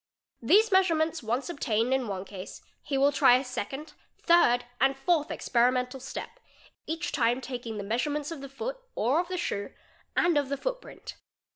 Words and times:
'These 0.51 0.71
measurements 0.71 1.21
once 1.21 1.47
obtained 1.47 1.93
in 1.93 2.07
one 2.07 2.25
case 2.25 2.63
he 2.81 2.97
will 2.97 3.11
try 3.11 3.35
a 3.35 3.43
second, 3.43 3.93
third, 4.17 4.65
and 4.79 4.97
fourth 4.97 5.29
experimental 5.29 5.99
step, 5.99 6.39
each 6.87 7.11
time 7.11 7.39
taking 7.39 7.77
the 7.77 7.83
measurements 7.83 8.31
of 8.31 8.41
the 8.41 8.49
foot 8.49 8.79
(or 8.95 9.19
of 9.19 9.27
the 9.27 9.37
shoe) 9.37 9.73
and 10.17 10.39
of 10.39 10.49
the 10.49 10.57
footprint. 10.57 11.17